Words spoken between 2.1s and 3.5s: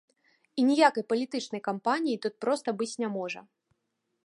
тут проста быць не можа.